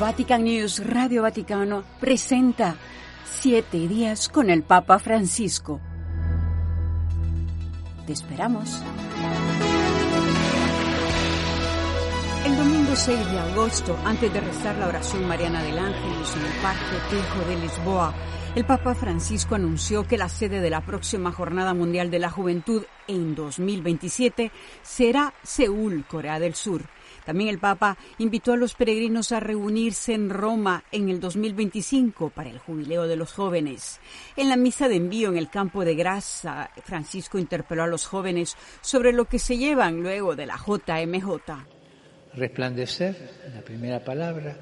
[0.00, 2.74] Vatican News Radio Vaticano presenta
[3.22, 5.78] Siete días con el Papa Francisco.
[8.06, 8.82] Te esperamos.
[12.46, 16.52] El domingo 6 de agosto, antes de rezar la oración mariana del Ángelus en el
[16.62, 18.14] Parque Tejo de Lisboa,
[18.54, 22.84] el Papa Francisco anunció que la sede de la próxima Jornada Mundial de la Juventud
[23.06, 26.88] en 2027 será Seúl, Corea del Sur.
[27.30, 32.50] También el Papa invitó a los peregrinos a reunirse en Roma en el 2025 para
[32.50, 34.00] el jubileo de los jóvenes.
[34.36, 38.56] En la misa de envío en el campo de Grasa, Francisco interpeló a los jóvenes
[38.80, 41.66] sobre lo que se llevan luego de la JMJ.
[42.34, 44.56] Resplandecer, la primera palabra,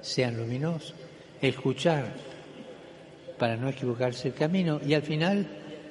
[0.00, 0.96] sean luminosos,
[1.40, 2.12] escuchar
[3.38, 5.46] para no equivocarse el camino y al final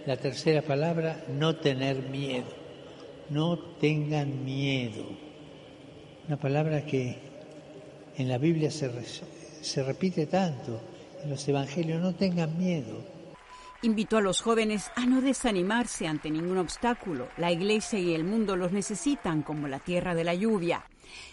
[0.05, 2.53] la tercera palabra, no tener miedo,
[3.29, 5.28] no tengan miedo
[6.29, 7.17] una palabra que
[8.15, 8.87] en la Biblia se,
[9.61, 10.79] se repite tanto,
[11.23, 13.03] en los evangelios, no tengan miedo.
[13.81, 17.29] Invitó a los jóvenes a no desanimarse ante ningún obstáculo.
[17.37, 20.85] La iglesia y el mundo los necesitan como la tierra de la lluvia.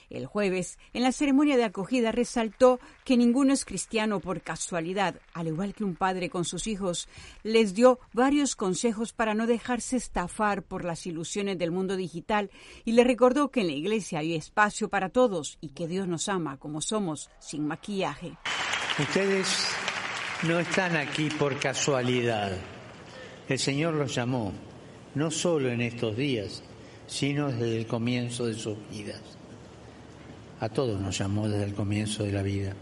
[0.08, 5.48] El jueves, en la ceremonia de acogida, resaltó que ninguno es cristiano por casualidad, al
[5.48, 7.08] igual que un padre con sus hijos,
[7.42, 12.50] les dio varios consejos para no dejarse estafar por las ilusiones del mundo digital
[12.84, 16.28] y le recordó que en la iglesia hay espacio para todos y que Dios nos
[16.28, 18.36] ama como somos, sin maquillaje.
[18.98, 19.68] Ustedes
[20.44, 22.56] no están aquí por casualidad.
[23.48, 24.52] El Señor los llamó,
[25.14, 26.62] no solo en estos días,
[27.06, 29.36] sino desde el comienzo de sus vidas
[30.60, 32.74] a todos nos llamó desde el comienzo de la vida.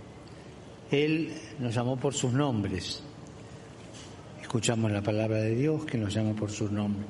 [0.90, 3.02] Él nos llamó por sus nombres.
[4.40, 7.06] Escuchamos la palabra de Dios que nos llama por sus nombres.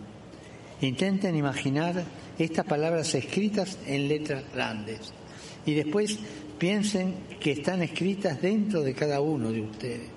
[0.80, 2.02] Intenten imaginar
[2.38, 5.12] estas palabras escritas en letras grandes
[5.66, 6.18] y después
[6.58, 10.08] piensen que están escritas dentro de cada uno de ustedes,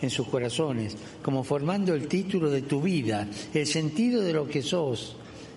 [0.00, 4.62] en sus corazones, como formando el título de tu vida, el sentido de lo que
[4.62, 5.16] sos.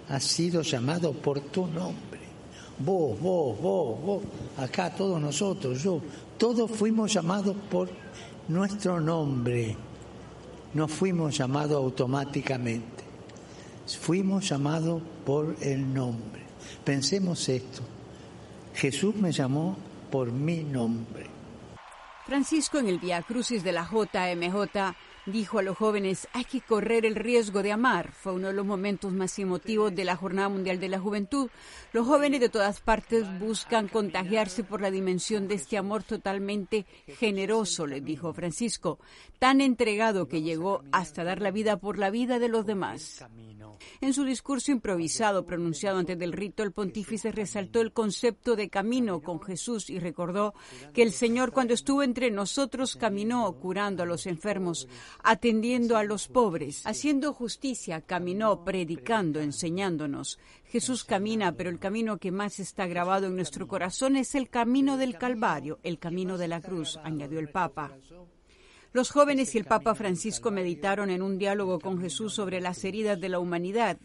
[0.09, 2.20] Has sido llamado por tu nombre
[2.79, 4.23] vos, vos, vos, vos,
[4.57, 6.01] acá todos nosotros, yo,
[6.37, 7.89] todos fuimos llamados por
[8.47, 9.75] nuestro nombre,
[10.73, 13.03] no fuimos llamados automáticamente,
[13.99, 16.41] fuimos llamados por el nombre.
[16.83, 17.81] Pensemos esto,
[18.73, 19.77] Jesús me llamó
[20.09, 21.27] por mi nombre.
[22.25, 24.95] Francisco en el Via Crucis de la JMJ
[25.25, 28.11] dijo a los jóvenes, hay que correr el riesgo de amar.
[28.11, 31.49] Fue uno de los momentos más emotivos de la Jornada Mundial de la Juventud.
[31.93, 36.85] Los jóvenes de todas partes buscan contagiarse por la dimensión de este amor totalmente
[37.19, 38.99] generoso, les dijo Francisco,
[39.39, 43.25] tan entregado que llegó hasta dar la vida por la vida de los demás.
[43.99, 49.21] En su discurso improvisado pronunciado antes del rito, el pontífice resaltó el concepto de camino
[49.21, 50.53] con Jesús y recordó
[50.93, 54.87] que el Señor cuando estuvo entre nosotros caminó curando a los enfermos,
[55.23, 60.39] atendiendo a los pobres, haciendo justicia, caminó predicando, enseñándonos.
[60.65, 64.97] Jesús camina, pero el camino que más está grabado en nuestro corazón es el camino
[64.97, 67.91] del Calvario, el camino de la cruz, añadió el Papa.
[68.93, 73.19] Los jóvenes y el Papa Francisco meditaron en un diálogo con Jesús sobre las heridas
[73.21, 73.97] de la humanidad.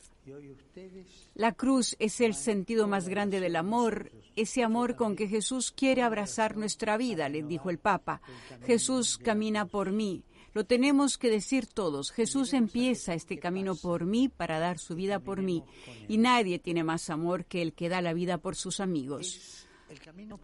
[1.35, 6.03] La cruz es el sentido más grande del amor, ese amor con que Jesús quiere
[6.03, 8.21] abrazar nuestra vida, le dijo el Papa.
[8.65, 10.23] Jesús camina por mí.
[10.57, 12.11] Lo tenemos que decir todos.
[12.13, 15.63] Jesús empieza este camino por mí para dar su vida por mí.
[16.09, 19.67] Y nadie tiene más amor que el que da la vida por sus amigos.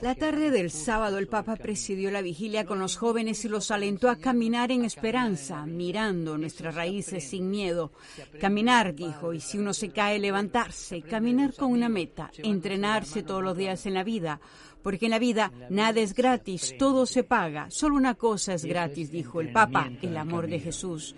[0.00, 4.08] La tarde del sábado el Papa presidió la vigilia con los jóvenes y los alentó
[4.08, 7.92] a caminar en esperanza, mirando nuestras raíces sin miedo.
[8.40, 13.56] Caminar, dijo, y si uno se cae, levantarse, caminar con una meta, entrenarse todos los
[13.56, 14.40] días en la vida,
[14.82, 19.10] porque en la vida nada es gratis, todo se paga, solo una cosa es gratis,
[19.10, 21.16] dijo el Papa, el amor de Jesús.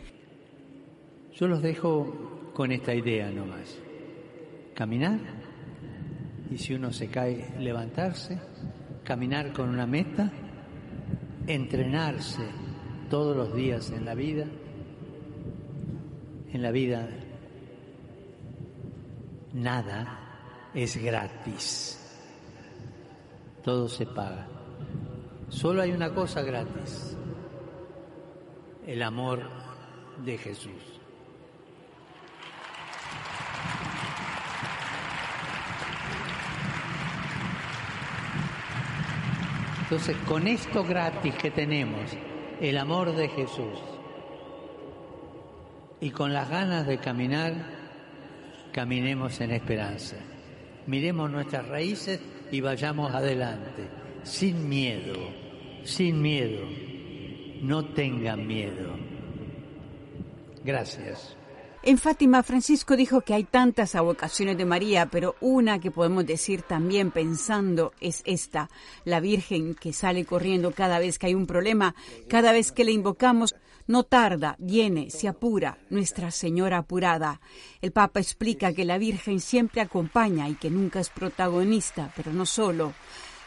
[1.34, 3.78] Yo los dejo con esta idea nomás.
[4.74, 5.20] Caminar
[6.50, 8.38] y si uno se cae, levantarse,
[9.02, 10.30] caminar con una meta,
[11.46, 12.42] entrenarse
[13.10, 14.46] todos los días en la vida.
[16.52, 17.08] En la vida
[19.52, 21.98] nada es gratis,
[23.62, 24.46] todo se paga.
[25.48, 27.16] Solo hay una cosa gratis,
[28.86, 29.42] el amor
[30.24, 30.93] de Jesús.
[39.94, 42.10] Entonces, con esto gratis que tenemos,
[42.60, 43.78] el amor de Jesús,
[46.00, 47.54] y con las ganas de caminar,
[48.72, 50.16] caminemos en esperanza.
[50.88, 52.18] Miremos nuestras raíces
[52.50, 53.88] y vayamos adelante,
[54.24, 55.14] sin miedo.
[55.84, 56.66] sin miedo,
[57.62, 58.96] no tengan miedo.
[60.64, 61.36] Gracias.
[61.86, 66.62] En Fátima, Francisco dijo que hay tantas avocaciones de María, pero una que podemos decir
[66.62, 68.70] también pensando es esta,
[69.04, 71.94] la Virgen que sale corriendo cada vez que hay un problema,
[72.26, 73.54] cada vez que le invocamos,
[73.86, 77.42] no tarda, viene, se apura, Nuestra Señora apurada.
[77.82, 82.46] El Papa explica que la Virgen siempre acompaña y que nunca es protagonista, pero no
[82.46, 82.94] solo.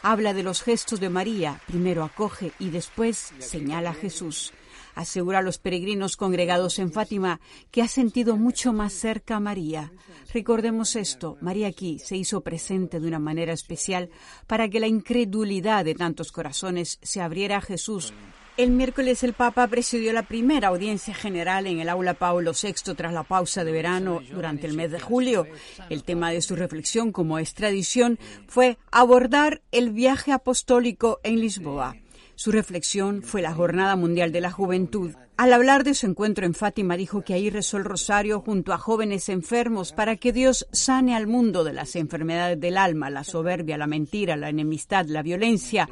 [0.03, 4.53] Habla de los gestos de María, primero acoge y después señala a Jesús
[4.97, 7.39] asegura a los peregrinos congregados en Fátima
[7.71, 9.91] que ha sentido mucho más cerca a María.
[10.33, 14.09] Recordemos esto, María aquí se hizo presente de una manera especial
[14.47, 18.13] para que la incredulidad de tantos corazones se abriera a Jesús.
[18.57, 23.13] El miércoles el Papa presidió la primera audiencia general en el aula Paulo VI tras
[23.13, 25.45] la pausa de verano durante el mes de julio.
[25.91, 28.17] El tema de su reflexión, como es tradición,
[28.47, 31.97] fue abordar el viaje apostólico en Lisboa.
[32.37, 35.15] Su reflexión fue la Jornada Mundial de la Juventud.
[35.37, 38.77] Al hablar de su encuentro en Fátima, dijo que ahí rezó el rosario junto a
[38.77, 43.75] jóvenes enfermos para que Dios sane al mundo de las enfermedades del alma, la soberbia,
[43.75, 45.89] la mentira, la enemistad, la violencia.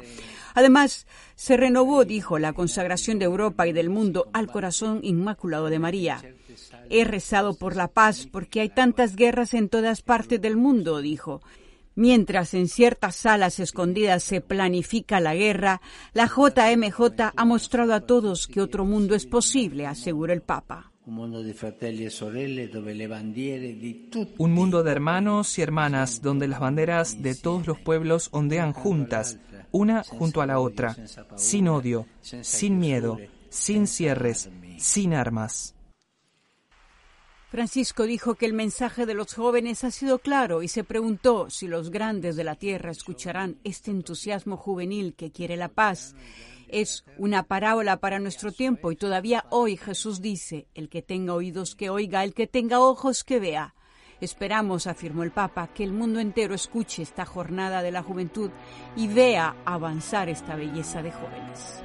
[0.54, 5.80] Además, se renovó, dijo, la consagración de Europa y del mundo al corazón inmaculado de
[5.80, 6.22] María.
[6.90, 11.42] He rezado por la paz porque hay tantas guerras en todas partes del mundo, dijo.
[11.96, 15.80] Mientras en ciertas salas escondidas se planifica la guerra,
[16.12, 20.92] la JMJ ha mostrado a todos que otro mundo es posible, asegura el Papa.
[21.06, 21.14] Un
[24.52, 29.38] mundo de hermanos y hermanas donde las banderas de todos los pueblos ondean juntas,
[29.70, 30.94] una junto a la otra,
[31.36, 35.75] sin odio, sin miedo, sin cierres, sin armas.
[37.56, 41.66] Francisco dijo que el mensaje de los jóvenes ha sido claro y se preguntó si
[41.66, 46.14] los grandes de la tierra escucharán este entusiasmo juvenil que quiere la paz.
[46.68, 51.74] Es una parábola para nuestro tiempo y todavía hoy Jesús dice, el que tenga oídos
[51.74, 53.74] que oiga, el que tenga ojos que vea.
[54.20, 58.50] Esperamos, afirmó el Papa, que el mundo entero escuche esta jornada de la juventud
[58.96, 61.82] y vea avanzar esta belleza de jóvenes.